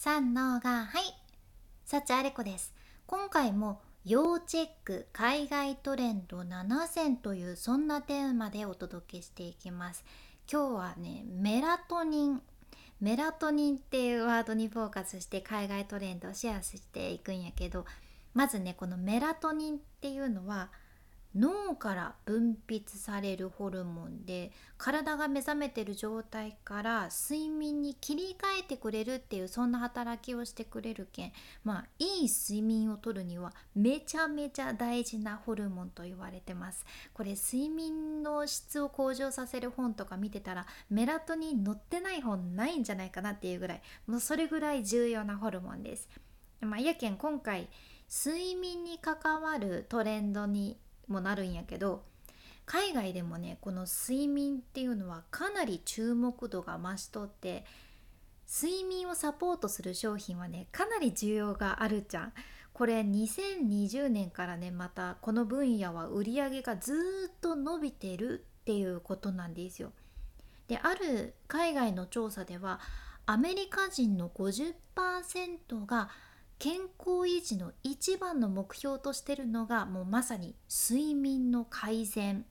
[0.00, 1.02] 三のがはい。
[1.84, 2.72] 幸あれ子です。
[3.08, 10.04] 今回も要チェック海外トレンド7選というそんなテーマでお届けしていきます。
[10.48, 12.42] 今日はねメラトニン。
[13.00, 17.84] メラトニンっていうワードにフォーカスして海外トレンドをシェアしていくんやけど
[18.34, 20.70] まずねこのメラトニンっていうのは
[21.38, 31.32] 脳から分泌されるホルモンで体が目覚めてる状態から睡眠に切り替えてくれるっていうそんな働きをしてくれるけん
[31.62, 36.84] まあいい睡眠をとるにはめちゃめちゃ大事なホルモンと言われてます。
[37.12, 46.08] これ睡眠の質を向上させる本とか見てたらメラトニン載ってない本ないんじゃないかなっていうぐらいもうそれぐらい重要なホルモンです。
[46.60, 47.68] まあやけん今回
[48.10, 52.02] 睡眠に関わるトレンドにもなるんやけど
[52.64, 57.64] 海外でもねこの睡眠っていうのはかなり注目度が増しとって
[58.50, 62.32] 睡眠をサポートする商品はねかなり需要があるじゃん。
[62.72, 69.92] これ2020年からねまたこの分野は売り上げがずっと伸びてるっていうことなんですよ。
[70.68, 72.78] である海外の調査では
[73.26, 76.08] アメリカ人の50%が
[76.58, 82.42] 健康維持の一番の目標としてるのがもうまさに睡眠の改善っ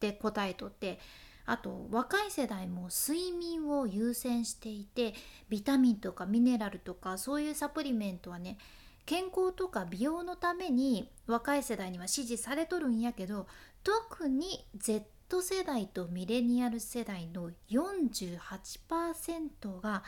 [0.00, 0.98] て答えとって
[1.46, 5.14] あと若い世代も睡眠を優先していて
[5.48, 8.58] ビタミンとかミネラルとかそういうサプリメントはね
[9.06, 13.46] 健康とか美容のために若い世代には支持されとるんやけど
[13.84, 20.02] 特に Z 世代とミレニアル世代の48%が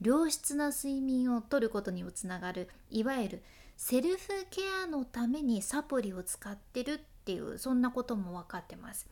[0.00, 3.42] 良質な睡眠をとることにもつながるいわゆる
[3.76, 9.08] セルフケアのためにサプリを使ってるっていうそんなことも分かってます。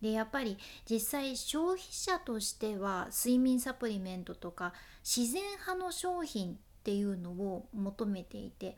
[0.00, 0.58] でやっぱり
[0.90, 4.72] 実際消費者としては睡眠サプリメントとか
[5.04, 8.76] 自然派の商品っていうのを求めていて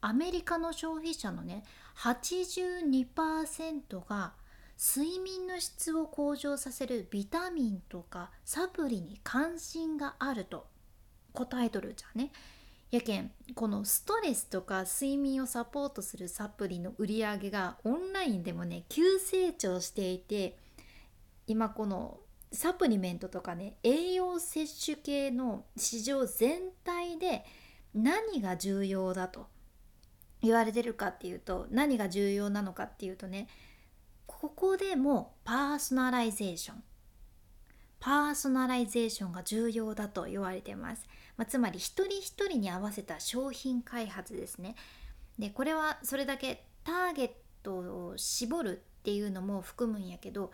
[0.00, 1.62] アメリカの消費者のね
[1.98, 4.32] 82%が
[4.78, 10.66] 睡眠の質を向上させるビタミンとかサプリに関心があると
[11.36, 12.32] 答えとるじゃね。
[12.90, 20.56] やけんこのストレスとか睡眠をサポートするサプリの売り上げがオンラインでもね急成長していて
[21.48, 22.20] 今この
[22.52, 27.44] サプリメントとかね栄養摂取系の市場全体で
[27.92, 29.46] 何が重要だと
[30.42, 33.48] 言われてるかっていうと何が重要なのかっていうとね
[34.26, 36.82] ここでもパーソナライゼーション
[37.98, 41.04] パーソナライゼーションが重要だと言われてます、
[41.36, 44.74] まあ、つまり一人一人に合わせた商品開発ですね。
[45.38, 47.30] でこれはそれだけターゲッ
[47.62, 50.50] トを絞るっていうのも含むんやけど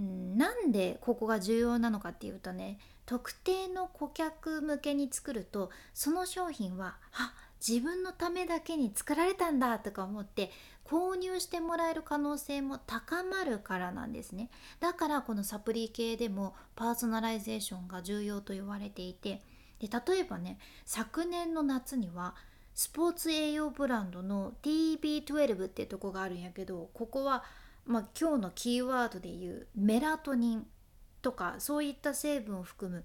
[0.00, 7.34] んなんでここが重要なのかっていうとね特定の顧客向けに作るとその商品はあ
[7.66, 10.50] 自分のためだけに作られたんだとか思って
[10.84, 14.50] 購入してもらえる可能性も高まるからなんですね。
[14.78, 19.40] だからこのサプリ系でもパーソナライゼーションが重要と言われていて
[19.80, 22.34] で例えばね昨年の夏には
[22.74, 27.44] スポーツ栄養ブランドの TB12 っていうとこがあるんやけどここは、
[27.86, 30.66] まあ、今日のキーワードで言うメラトニン
[31.22, 33.02] とかそういった成分を含む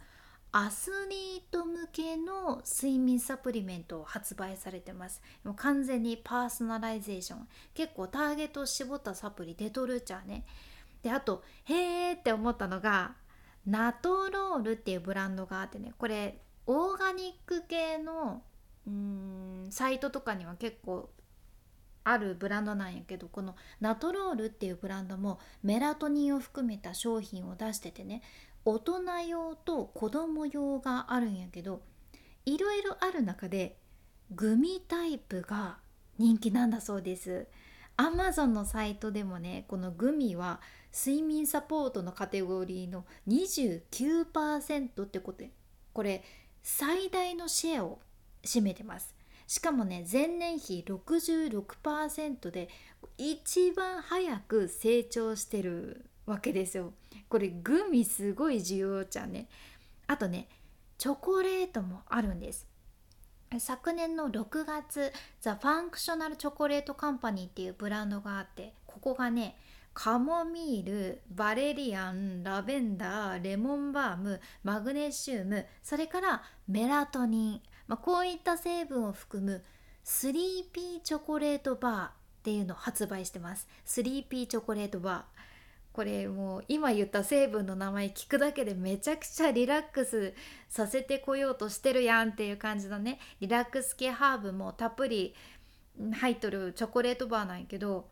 [0.53, 5.21] アスリート向けの睡眠サプリメントを発売されてます。
[5.45, 7.47] もう完全にパーソナライゼーション。
[7.73, 10.45] 結構ターゲットを絞ったサプリ出とるちゃうね。
[11.03, 13.15] であとへーって思ったのが
[13.65, 15.93] Natrol っていうブランドがあってね。
[15.97, 18.43] これオーガニック系の
[18.87, 21.09] うんサイトとかには結構
[22.03, 28.23] あるブランドなんやけどこのナトロールっていうブランドもメラトニンを含めた商品を出しててね
[28.65, 31.81] 大人用と子供用があるんやけど
[32.45, 33.77] いろいろある中で
[34.31, 35.77] グミタイプが
[36.17, 37.47] 人気なんだそうです。
[37.97, 40.61] アマゾンのサイトでもねこのグミは
[40.93, 45.51] 睡眠サポートのカテゴリーの29%ってことで
[45.93, 46.23] これ
[46.63, 47.99] 最大のシェアを
[48.43, 49.15] 占めてます。
[49.47, 52.69] しかもね前年比66%で
[53.17, 56.93] 一番早く成長してるわけですよ。
[57.27, 59.47] これグミすごい需要じゃんね。
[60.07, 60.47] あとね
[60.97, 62.67] チョコレートもあるんです。
[63.59, 65.11] 昨年の6月
[65.41, 69.57] The Functional Chocolate Company っていうブランドがあってここがね
[69.93, 79.63] カモミールバレリアンラベンダーレモンバームマグネシウムそれからメラトニン、まあ、こういった成分を含む
[80.05, 82.11] 3P チョコレートバーっ
[82.43, 83.67] ていうのを発売してます。
[83.85, 85.41] 3P チョコレートバー。
[85.93, 90.33] これもう今言った成分の名前聞くだけでめちゃくちゃリラックス
[90.69, 95.35] させてこようとしてるやんっていう感じのねリラックス系ハーブもたっぷり
[96.13, 98.07] 入っとるチョコレートバーなんやけど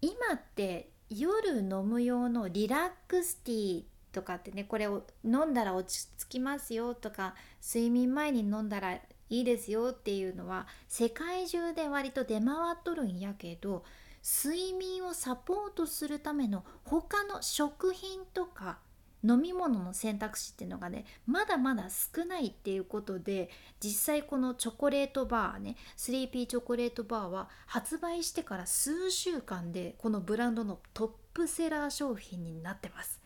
[0.00, 7.34] 今って夜飲む用のリラックスティーとかってねこれを飲んだら落ち着きますよとか
[7.64, 13.84] 睡眠前に飲んだらいいですよっていうのは世界中で割と出回っとるんやけど
[14.22, 18.78] 睡眠をサポートするための他の食品とか
[19.24, 23.50] 飲み物の選択肢っていうのがねまだまだ少ないっていうことで
[23.82, 33.20] 実際このチョコレートバーねスリーピーチョコレートバーは発売してから数週間でこのブランドのトップセラー商品になってます。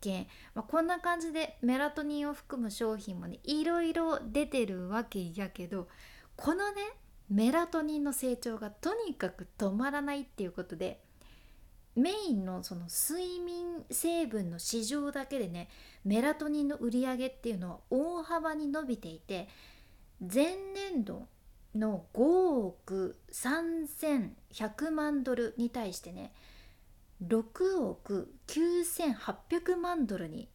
[0.00, 5.86] けん、まあ、こんな感じでメラトニンを含む商品もねいろいろ出てるわけやけど
[6.34, 6.80] このね
[7.28, 11.02] メラトニンの成長がとにかく止まらないっていうことで
[11.94, 15.68] メインのその睡眠成分の市場だけでね
[16.04, 19.48] メラトニンの売り上げっていうのは大幅に伸びていて
[20.20, 21.26] 前年度
[21.74, 22.22] の5
[22.66, 26.32] 億3100万ドルに対してね
[27.26, 30.48] 6億9800万ドルに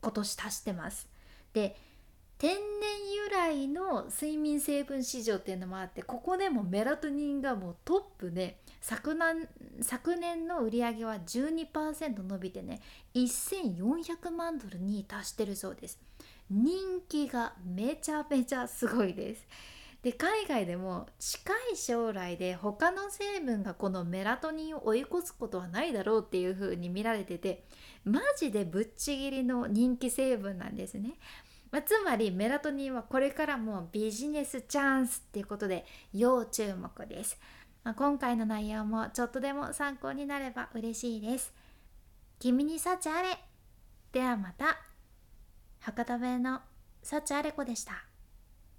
[0.00, 1.08] 今年足してます。
[1.52, 1.76] で
[2.38, 2.60] 天然
[3.14, 9.48] 由来の睡眠成分市場っていうのもあってここでもメラトニンがもうトップで昨年
[9.82, 12.80] 昨年の売り上げは12%伸びてね
[13.14, 15.98] 1400万ドルに達してるそうです。
[16.50, 19.46] 人気がめちゃめちゃすごいです。
[20.02, 27.64] で海外でも近い将来で他の成分がこのメラトニンを追い越すことはないだろうっていう風に見られてて
[28.04, 31.14] マジでぶっちぎりの人気成分なんですね。
[31.70, 35.84] まあ、つまりメラトニンはこれからもビジネスチャンスっていうことで
[36.14, 37.38] 要注目です、
[37.84, 41.52] まあ、今回の内容もちょっとでも参考になれば嬉しいです。
[42.38, 43.38] 君に幸あれ。
[44.12, 44.78] ではまた。
[45.80, 46.60] 博多弁の
[47.02, 48.07] 幸あれ子でした。